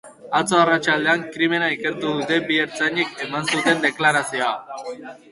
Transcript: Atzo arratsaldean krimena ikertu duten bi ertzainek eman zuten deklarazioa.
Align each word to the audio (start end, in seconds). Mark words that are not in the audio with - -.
Atzo 0.37 0.55
arratsaldean 0.59 1.25
krimena 1.33 1.67
ikertu 1.75 2.13
duten 2.21 2.47
bi 2.47 2.57
ertzainek 2.63 3.11
eman 3.27 3.45
zuten 3.57 3.83
deklarazioa. 3.85 4.81